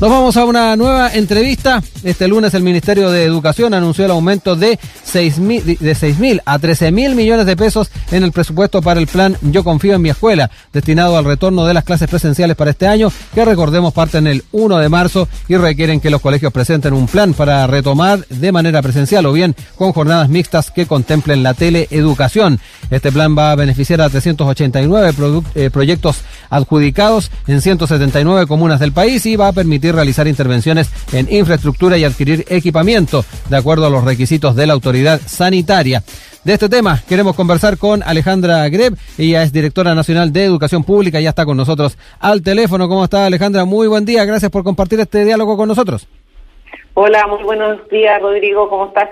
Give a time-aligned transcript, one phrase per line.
[0.00, 1.82] Nos vamos a una nueva entrevista.
[2.04, 6.40] Este lunes el Ministerio de Educación anunció el aumento de 6 mil, de 6 mil
[6.44, 10.02] a 13 mil millones de pesos en el presupuesto para el plan Yo Confío en
[10.02, 14.28] mi Escuela, destinado al retorno de las clases presenciales para este año, que recordemos parten
[14.28, 18.52] el 1 de marzo y requieren que los colegios presenten un plan para retomar de
[18.52, 22.60] manera presencial o bien con jornadas mixtas que contemplen la teleeducación.
[22.90, 26.18] Este plan va a beneficiar a 389 eh, proyectos
[26.50, 32.04] adjudicados en 179 comunas del país y va a permitir realizar intervenciones en infraestructura y
[32.04, 36.02] adquirir equipamiento de acuerdo a los requisitos de la autoridad sanitaria.
[36.44, 41.20] De este tema queremos conversar con Alejandra Greb, ella es directora nacional de Educación Pública,
[41.20, 42.88] ya está con nosotros al teléfono.
[42.88, 43.64] ¿Cómo está Alejandra?
[43.64, 46.08] Muy buen día, gracias por compartir este diálogo con nosotros.
[46.94, 49.08] Hola, muy buenos días Rodrigo, ¿cómo estás?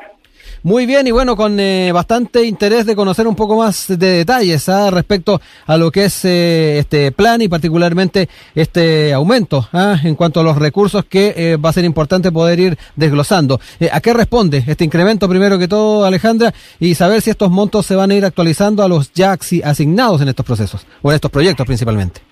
[0.67, 4.69] Muy bien, y bueno, con eh, bastante interés de conocer un poco más de detalles
[4.69, 4.91] ¿ah?
[4.91, 9.97] respecto a lo que es eh, este plan y particularmente este aumento ¿ah?
[10.03, 13.61] en cuanto a los recursos que eh, va a ser importante poder ir desglosando.
[13.93, 16.53] ¿A qué responde este incremento primero que todo, Alejandra?
[16.81, 20.31] Y saber si estos montos se van a ir actualizando a los ya asignados en
[20.31, 22.26] estos procesos o en estos proyectos principalmente.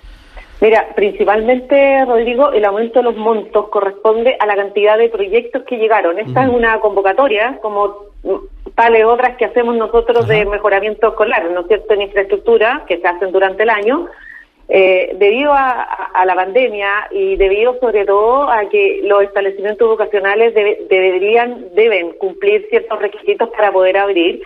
[0.60, 5.76] Mira, principalmente, Rodrigo, el aumento de los montos corresponde a la cantidad de proyectos que
[5.76, 6.18] llegaron.
[6.18, 8.04] Esta es una convocatoria, como
[8.74, 13.06] tales otras que hacemos nosotros de mejoramiento escolar, ¿no es cierto?, en infraestructura, que se
[13.06, 14.08] hacen durante el año.
[14.66, 21.66] Eh, debido a, la pandemia y debido sobre todo a que los establecimientos educacionales deberían,
[21.74, 24.42] deben cumplir ciertos requisitos para poder abrir,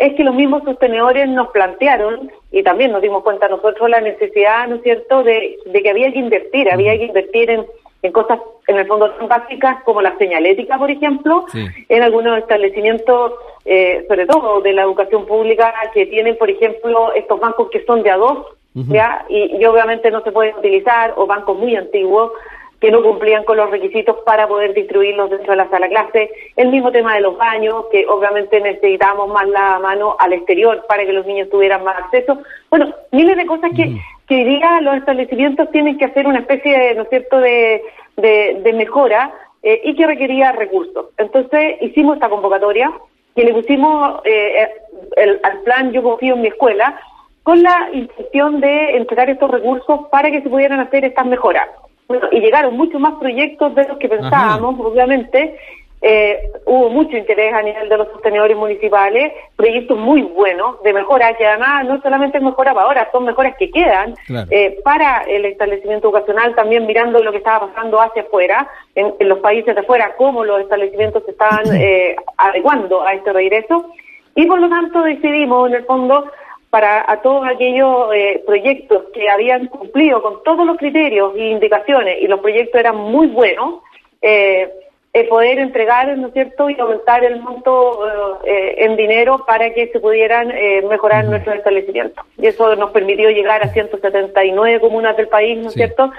[0.00, 4.66] es que los mismos sostenedores nos plantearon, y también nos dimos cuenta nosotros la necesidad,
[4.66, 7.66] ¿no es cierto?, de, que había que invertir, había que invertir en,
[8.00, 11.44] en cosas, en el fondo, tan básicas como la señalética, por ejemplo,
[11.86, 13.32] en algunos establecimientos,
[13.66, 18.02] eh, sobre todo de la educación pública, que tienen, por ejemplo, estos bancos que son
[18.02, 19.26] de a dos, ¿ya?
[19.28, 22.32] Y, y obviamente no se pueden utilizar, o bancos muy antiguos,
[22.80, 26.30] que no cumplían con los requisitos para poder distribuirlos dentro de la sala clase.
[26.56, 31.04] El mismo tema de los baños, que obviamente necesitábamos más la mano al exterior para
[31.04, 32.38] que los niños tuvieran más acceso.
[32.70, 36.78] Bueno, miles de cosas que, que hoy día los establecimientos tienen que hacer una especie,
[36.78, 37.82] de, ¿no es cierto?, de,
[38.16, 39.32] de, mejora
[39.62, 41.06] eh, y que requería recursos.
[41.18, 42.90] Entonces hicimos esta convocatoria
[43.36, 44.68] que le pusimos eh,
[45.16, 46.98] el, al plan Yo confío en mi escuela
[47.42, 51.68] con la intención de entregar estos recursos para que se pudieran hacer estas mejoras.
[52.10, 55.56] Bueno, y llegaron muchos más proyectos de los que pensábamos, obviamente.
[56.02, 61.36] Eh, hubo mucho interés a nivel de los sostenedores municipales, proyectos muy buenos de mejora,
[61.36, 64.14] que además no solamente es mejora para ahora, son mejoras que quedan
[64.50, 69.38] eh, para el establecimiento educacional, también mirando lo que estaba pasando hacia afuera, en, los
[69.38, 73.92] países de afuera, cómo los establecimientos se estaban eh, adecuando a este regreso.
[74.34, 76.24] Y por lo tanto decidimos, en el fondo,
[76.70, 82.18] para a todos aquellos eh, proyectos que habían cumplido con todos los criterios e indicaciones
[82.22, 83.80] y los proyectos eran muy buenos,
[84.22, 84.72] eh,
[85.12, 89.88] eh poder entregar, ¿no es cierto?, y aumentar el monto eh, en dinero para que
[89.88, 90.52] se pudieran
[90.88, 92.24] mejorar nuestros establecimientos.
[92.38, 96.12] Y eso nos permitió llegar a 179 comunas del país, ¿no es cierto?,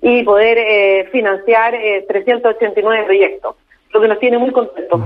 [0.00, 3.54] y poder financiar 389 proyectos,
[3.92, 5.00] lo que nos tiene muy contentos.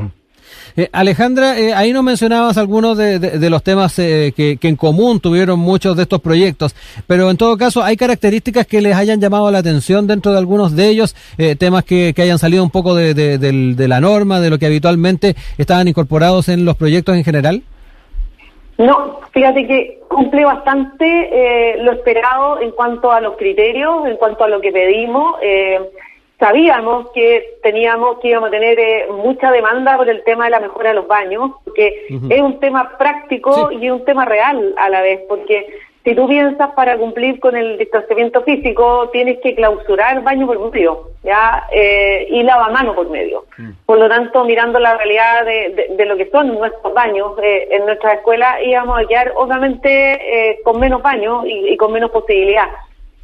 [0.76, 5.58] Eh, Alejandra, eh, ahí nos mencionabas algunos de, los temas eh, que, en común tuvieron
[5.58, 6.76] muchos de estos proyectos,
[7.06, 10.76] pero en todo caso, ¿hay características que les hayan llamado la atención dentro de algunos
[10.76, 11.16] de ellos?
[11.58, 16.48] temas que, hayan salido un poco de, la norma, de lo que habitualmente estaban incorporados
[16.48, 17.62] en los proyectos en general?
[18.78, 24.48] No, fíjate que cumple bastante lo esperado en cuanto a los criterios, en cuanto a
[24.48, 25.36] lo que pedimos.
[26.38, 30.60] Sabíamos que teníamos que íbamos a tener eh, mucha demanda por el tema de la
[30.60, 34.90] mejora de los baños, porque es un tema práctico y es un tema real a
[34.90, 35.66] la vez, porque
[36.06, 41.08] si tú piensas para cumplir con el distanciamiento físico, tienes que clausurar baño por medio,
[41.24, 41.66] ¿ya?
[41.72, 43.46] Eh, y lavamano por medio.
[43.56, 43.70] Mm.
[43.86, 48.12] Por lo tanto, mirando la realidad de, lo que son nuestros baños eh, en nuestra
[48.12, 52.68] escuela, íbamos a quedar obviamente eh, con menos baños y con menos posibilidad.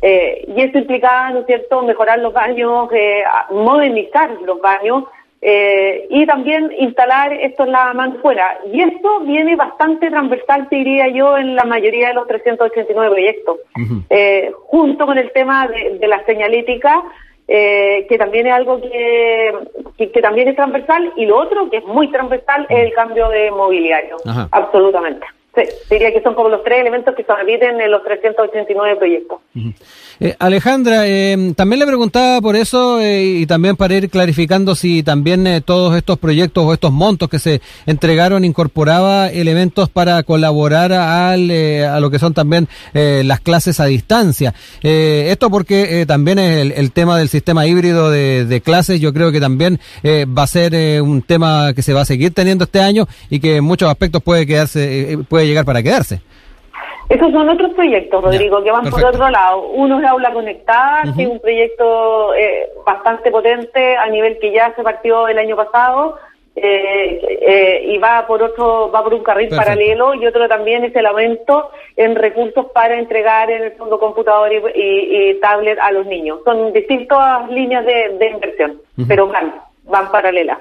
[0.04, 5.04] Eh, y eso implicaba, ¿no es cierto?, mejorar los baños, eh, modernizar los baños
[5.40, 8.58] eh, y también instalar esto en la fuera.
[8.72, 13.56] Y esto viene bastante transversal, te diría yo, en la mayoría de los 389 proyectos,
[14.66, 17.02] junto con el tema de, la señalética,
[17.46, 19.52] que también es algo que,
[19.98, 23.50] que, también es transversal, y lo otro que es muy transversal es el cambio de
[23.50, 24.16] mobiliario,
[24.52, 25.26] absolutamente.
[25.54, 29.38] Sí, diría que son como los tres elementos que se repiten en los 389 proyectos.
[30.18, 35.02] Eh, Alejandra, eh, también le preguntaba por eso eh, y también para ir clarificando si
[35.02, 41.50] también todos estos proyectos o estos montos que se entregaron incorporaba elementos para colaborar al,
[41.50, 44.54] a lo que son también las clases a distancia.
[44.82, 49.40] esto porque también el, el, tema del sistema híbrido de, de clases yo creo que
[49.40, 53.40] también va a ser un tema que se va a seguir teniendo este año y
[53.40, 56.20] que en muchos aspectos puede quedarse, puede llegar para quedarse.
[57.08, 59.68] Esos son otros proyectos, Rodrigo, que van por otro lado.
[59.68, 64.74] Uno es Aula Conectada, que es un proyecto eh, bastante potente a nivel que ya
[64.74, 66.16] se partió el año pasado
[66.56, 70.96] eh, eh, y va por otro, va por un carril paralelo y otro también es
[70.96, 76.40] el aumento en recursos para entregar en el fondo computador y, tablet a los niños.
[76.44, 79.54] Son distintas líneas de, inversión, pero van,
[79.84, 80.58] van paralelas.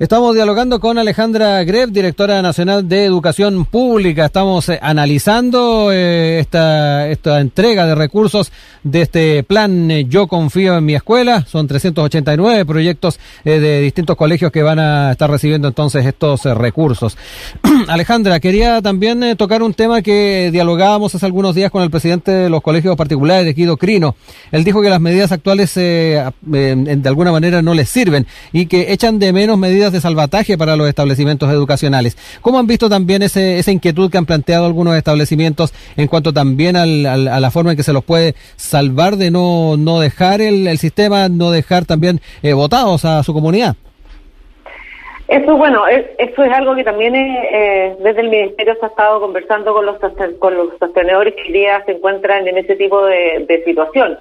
[0.00, 4.26] Estamos dialogando con Alejandra Greb, directora nacional de Educación Pública.
[4.26, 8.52] Estamos eh, analizando eh, esta, esta entrega de recursos
[8.84, 11.44] de este plan eh, Yo Confío en mi escuela.
[11.46, 17.18] Son 389 proyectos de distintos colegios que van a estar recibiendo entonces estos recursos.
[17.88, 22.48] Alejandra, quería también tocar un tema que dialogábamos hace algunos días con el presidente de
[22.48, 24.14] los colegios particulares, de Guido Crino.
[24.52, 29.18] Él dijo que las medidas actuales de alguna manera no les sirven y que echan
[29.18, 32.16] de menos medidas de salvataje para los establecimientos educacionales.
[32.40, 36.76] ¿Cómo han visto también ese, esa inquietud que han planteado algunos establecimientos en cuanto también
[36.76, 40.78] al, a la forma en que se los puede salvar de no, no dejar el,
[40.78, 43.76] sistema, no dejar también eh, votados a su comunidad?
[45.28, 49.74] Eso, bueno, eso es algo que también eh, desde el Ministerio se ha estado conversando
[49.74, 49.98] con los
[50.38, 54.16] con los sostenedores que hoy día se encuentran en ese tipo de, situación.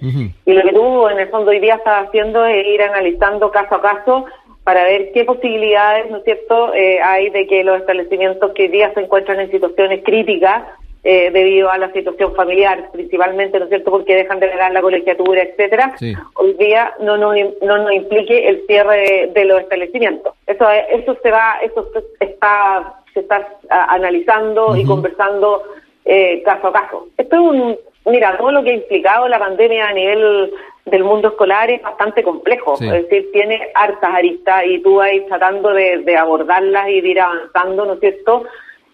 [0.46, 3.76] Y lo que tú, en el fondo, hoy día estás haciendo es ir analizando caso
[3.76, 4.26] a caso
[4.68, 8.68] para ver qué posibilidades, ¿no es cierto?, eh, hay de que los establecimientos que hoy
[8.68, 10.66] día se encuentran en situaciones críticas
[11.06, 14.82] eh, debido a la situación familiar, principalmente, ¿no es cierto?, porque dejan de ganar la
[14.82, 15.96] colegiatura, etcétera,
[16.34, 20.34] hoy día no nos, no nos implique el cierre de, los establecimientos.
[20.46, 21.90] Eso eso se va, eso
[22.20, 25.64] está se está analizando y conversando
[26.04, 27.08] eh, caso a caso.
[27.18, 30.52] Esto es un, mira, todo lo que ha implicado la pandemia a nivel
[30.90, 35.74] del mundo escolar es bastante complejo, es decir, tiene hartas aristas y tú vas tratando
[35.74, 38.44] de, abordarlas y de ir avanzando, ¿no es cierto?,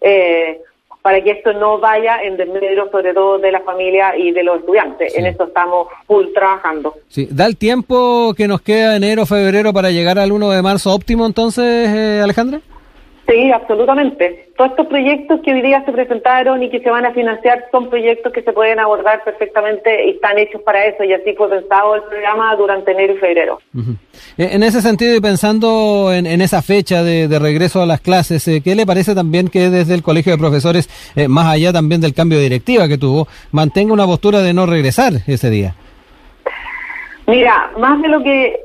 [0.01, 0.59] eh,
[1.01, 4.59] para que esto no vaya en desmedro sobre todo de la familia y de los
[4.59, 5.13] estudiantes.
[5.17, 6.93] En esto estamos full trabajando.
[7.09, 10.93] Sí, ¿da el tiempo que nos queda enero, febrero para llegar al 1 de marzo
[10.93, 12.61] óptimo entonces, eh, Alejandra?
[13.27, 14.49] Sí, absolutamente.
[14.57, 17.89] Todos estos proyectos que hoy día se presentaron y que se van a financiar son
[17.89, 21.95] proyectos que se pueden abordar perfectamente y están hechos para eso y así fue pensado
[21.95, 23.59] el programa durante enero y febrero.
[24.37, 28.75] En ese sentido y pensando en, esa fecha de, regreso a las clases, eh, ¿qué
[28.75, 32.37] le parece también que desde el Colegio de Profesores, eh, más allá también del cambio
[32.37, 35.75] de directiva que tuvo, mantenga una postura de no regresar ese día?
[37.25, 38.59] Mira, más de lo que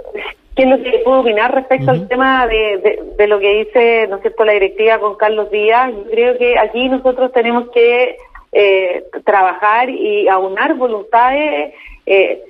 [0.58, 4.16] ¿Qué es lo que puedo opinar respecto al tema de, de, lo que dice, ¿no
[4.16, 5.92] es cierto?, la directiva con Carlos Díaz.
[5.92, 8.16] Yo creo que aquí nosotros tenemos que
[8.50, 11.74] eh, trabajar y aunar voluntades
[12.06, 12.42] eh,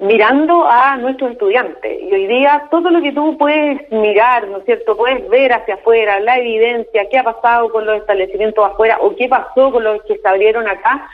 [0.00, 2.02] mirando a nuestros estudiantes.
[2.02, 5.74] Y hoy día todo lo que tú puedes mirar, ¿no es cierto?, puedes ver hacia
[5.74, 10.02] afuera, la evidencia, qué ha pasado con los establecimientos afuera o qué pasó con los
[10.02, 11.08] que se abrieron acá,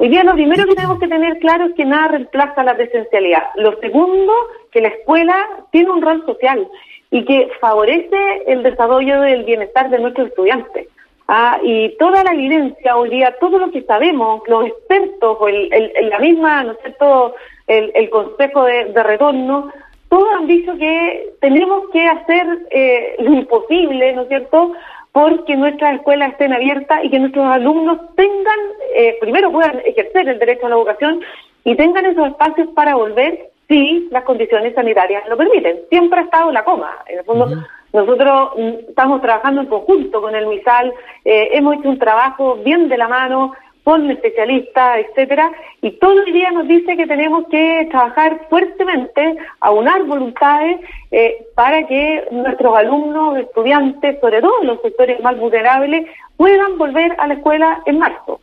[0.00, 3.50] Hoy día lo primero que tenemos que tener claro es que nada reemplaza la presencialidad.
[3.56, 4.32] Lo segundo,
[4.70, 5.34] que la escuela
[5.72, 6.68] tiene un rol social
[7.10, 8.16] y que favorece
[8.46, 10.86] el desarrollo del bienestar de nuestros estudiantes.
[11.26, 15.68] Ah, y toda la evidencia hoy día, todo lo que sabemos, los expertos, o el,
[16.08, 17.34] la misma, ¿no es cierto?,
[17.66, 19.70] el, Consejo de, Retorno,
[20.08, 24.72] todos han dicho que tenemos que hacer eh, lo imposible, ¿no es cierto?,
[25.18, 28.60] porque nuestras escuelas estén abiertas y que nuestros alumnos tengan,
[28.94, 31.20] eh, primero puedan ejercer el derecho a la educación
[31.64, 35.80] y tengan esos espacios para volver si las condiciones sanitarias lo permiten.
[35.90, 36.98] Siempre ha estado la coma.
[37.08, 37.48] En el fondo,
[37.92, 40.94] nosotros mm, estamos trabajando en conjunto con el MISAL,
[41.24, 43.54] eh, hemos hecho un trabajo bien de la mano,
[43.88, 50.04] con especialistas, etcétera, y todo el día nos dice que tenemos que trabajar fuertemente, aunar
[50.04, 50.78] voluntades
[51.10, 57.28] eh, para que nuestros alumnos, estudiantes, sobre todo los sectores más vulnerables, puedan volver a
[57.28, 58.42] la escuela en marzo.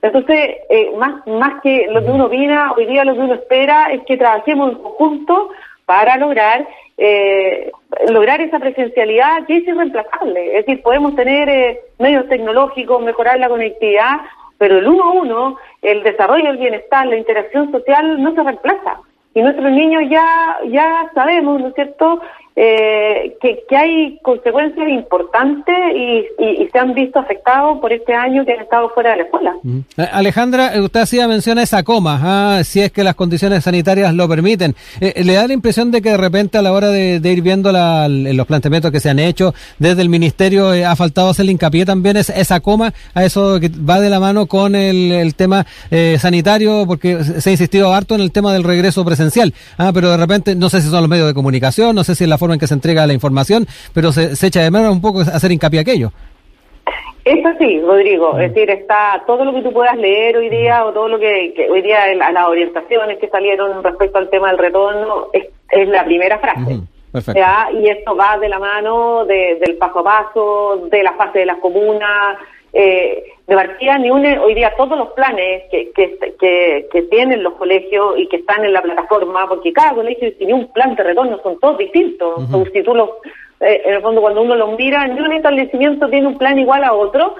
[0.00, 3.88] Entonces, eh, más, más que lo que uno opina, hoy día lo que uno espera
[3.92, 5.50] es que trabajemos en conjunto
[5.84, 7.70] para lograr eh,
[8.08, 10.56] lograr esa presencialidad que es irreemplazable.
[10.56, 14.20] Es decir, podemos tener medios tecnológicos, mejorar la conectividad,
[14.58, 19.00] pero el uno a uno, el desarrollo del bienestar, la interacción social no se reemplaza.
[19.34, 22.20] Y nuestros niños ya, ya sabemos, ¿no es cierto?,
[22.58, 28.54] eh, que, hay consecuencias importantes y, y, se han visto afectados por este año que
[28.54, 29.54] han estado fuera de la escuela.
[29.98, 33.62] Eh, Alejandra, eh, usted hacía mención a esa coma, ah, si es que las condiciones
[33.62, 34.74] sanitarias lo permiten.
[35.00, 38.08] ¿Le da la impresión de que de repente a la hora de, ir viendo la,
[38.08, 42.32] los planteamientos que se han hecho desde el Ministerio ha faltado hacerle hincapié también esa,
[42.32, 45.66] esa coma, a eso que va de la mano con el, el tema
[46.16, 50.16] sanitario, porque se ha insistido harto en el tema del regreso presencial, ah, pero de
[50.16, 52.60] repente no sé si son los medios de comunicación, no sé si es la en
[52.60, 56.12] que se entrega la información, pero se, echa de menos un poco hacer hincapié aquello.
[57.24, 60.92] Eso sí, Rodrigo, es decir, está todo lo que tú puedas leer hoy día o
[60.92, 65.48] todo lo que, hoy día las orientaciones que salieron respecto al tema del retorno es,
[65.88, 66.82] la primera frase.
[67.72, 71.58] Y esto va de la mano del paso a paso, de la fase de las
[71.58, 72.38] comunas,
[72.72, 77.54] eh, de partida ni une hoy día todos los planes que, que, que, tienen los
[77.54, 81.38] colegios y que están en la plataforma, porque cada colegio tiene un plan de retorno,
[81.42, 82.44] son todos distintos.
[82.72, 83.10] Si tú los,
[83.60, 86.82] eh, en el fondo cuando uno los mira, ni un establecimiento tiene un plan igual
[86.82, 87.36] a otro,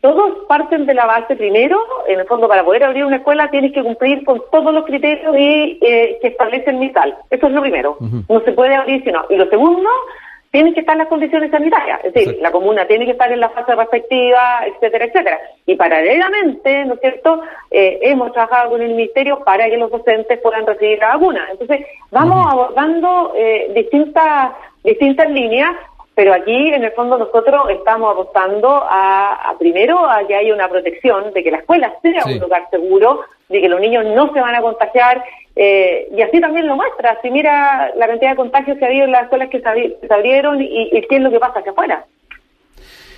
[0.00, 3.72] todos parten de la base primero, en el fondo para poder abrir una escuela tienes
[3.72, 7.14] que cumplir con todos los criterios y, eh, que establece el MISAL.
[7.30, 7.96] Eso es lo primero.
[8.28, 9.24] No se puede abrir si no.
[9.30, 9.88] Y lo segundo,
[10.54, 13.48] tienen que estar las condiciones sanitarias, es decir, la comuna tiene que estar en la
[13.48, 15.40] fase respectiva, etcétera, etcétera.
[15.66, 17.42] Y paralelamente, ¿no es cierto?,
[17.72, 21.48] eh, hemos trabajado con el Ministerio para que los docentes puedan recibir la vacuna.
[21.50, 24.52] Entonces, vamos abordando eh, distintas,
[24.84, 25.72] distintas líneas
[26.14, 31.32] pero aquí, en el fondo, nosotros estamos apostando a, primero, a que haya una protección,
[31.32, 34.54] de que la escuela sea un lugar seguro, de que los niños no se van
[34.54, 35.24] a contagiar,
[35.56, 37.18] eh, y así también lo muestra.
[37.20, 39.68] Si mira la cantidad de contagios que ha habido en las escuelas que se,
[40.12, 42.04] abrieron y, y qué es lo que pasa hacia afuera.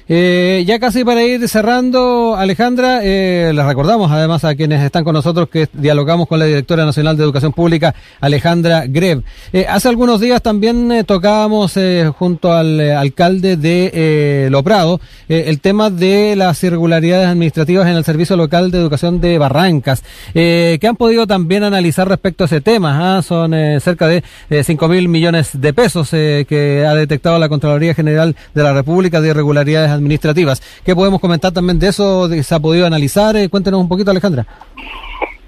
[0.09, 5.15] Eh, ya casi para ir cerrando, Alejandra, eh, les recordamos además a quienes están con
[5.15, 9.25] nosotros que dialogamos con la directora nacional de Educación Pública, Alejandra Greb.
[9.53, 15.91] Eh, hace algunos días también eh, tocábamos eh, junto al alcalde de Loprado el tema
[15.91, 21.27] de las irregularidades administrativas en el Servicio Local de Educación de Barrancas, que han podido
[21.27, 23.17] también analizar respecto a ese tema.
[23.17, 23.23] ¿ah?
[23.23, 24.23] Son cerca de
[24.63, 29.31] cinco mil millones de pesos que ha detectado la Contraloría General de la República de
[29.31, 30.61] irregularidades administrativas.
[30.85, 32.29] ¿Qué podemos comentar también de eso?
[32.29, 33.37] ¿Se ha podido analizar?
[33.37, 34.47] Eh, cuéntenos un poquito, Alejandra.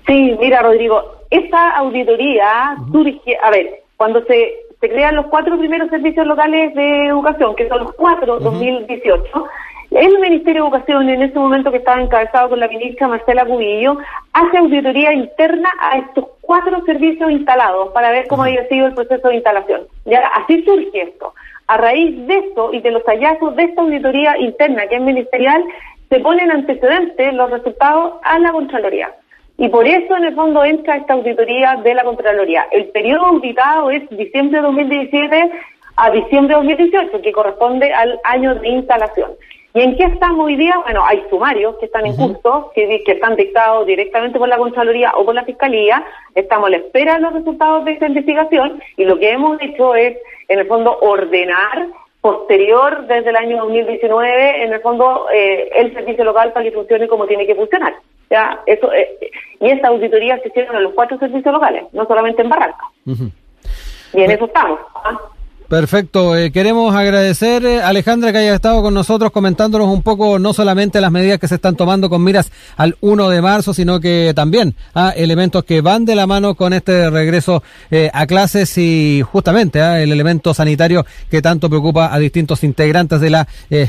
[0.07, 5.91] Sí, mira, Rodrigo, esta auditoría surge, a ver, cuando se, se crean los cuatro primeros
[5.91, 9.49] servicios locales de educación, que son los cuatro, 2018,
[9.91, 13.97] el Ministerio de Educación, en ese momento que estaba encabezado con la ministra Marcela Cubillo,
[14.35, 19.29] hace auditoría interna a estos cuatro servicios instalados para ver cómo había sido el proceso
[19.29, 19.83] de instalación.
[20.05, 21.33] Ya, así surge esto.
[21.69, 25.63] A raíz de esto y de los hallazgos de esta auditoría interna que es ministerial,
[26.09, 29.15] se ponen antecedentes los resultados a la Contraloría.
[29.59, 32.67] Y por eso, en el fondo, entra esta auditoría de la Contraloría.
[32.71, 35.51] El periodo auditado es diciembre de 2017
[35.97, 39.33] a diciembre de 2018, que corresponde al año de instalación.
[39.79, 40.77] ¿Y en qué estamos hoy día?
[40.83, 45.13] Bueno, hay sumarios que están en curso, que, que, están dictados directamente por la Contraloría
[45.15, 46.05] o por la Fiscalía.
[46.35, 49.95] Estamos a la espera de los resultados de esta investigación y lo que hemos hecho
[49.95, 50.17] es
[50.49, 56.25] en el fondo, ordenar posterior desde el año 2019, en el fondo, eh, el servicio
[56.25, 57.95] local para que funcione como tiene que funcionar.
[58.31, 59.31] Ya, eso, eh,
[59.61, 62.85] y esta auditoría se hicieron en los cuatro servicios locales, no solamente en Barranca.
[63.07, 64.81] Y en eso estamos.
[65.05, 65.21] ¿ah?
[65.69, 66.35] Perfecto.
[66.35, 70.99] Eh, queremos agradecer, eh, Alejandra, que haya estado con nosotros comentándonos un poco no solamente
[70.99, 74.75] las medidas que se están tomando con miras al 1 de marzo, sino que también
[74.95, 79.21] a ah, elementos que van de la mano con este regreso eh, a clases y
[79.31, 83.47] justamente ah, el elemento sanitario que tanto preocupa a distintos integrantes de las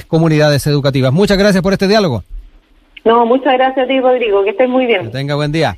[0.09, 1.13] comunidades educativas.
[1.13, 2.25] Muchas gracias por este diálogo.
[3.05, 4.43] No, muchas gracias a ti, Rodrigo.
[4.43, 5.05] Que estés muy bien.
[5.05, 5.77] Que tenga buen día.